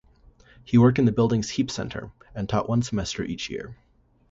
He 0.65 0.79
worked 0.79 0.97
in 0.97 1.05
the 1.05 1.11
building's 1.11 1.47
Heep 1.51 1.69
Center, 1.69 2.11
and 2.33 2.49
taught 2.49 2.67
one 2.67 2.81
semester 2.81 3.23
each 3.23 3.51
year. 3.51 3.77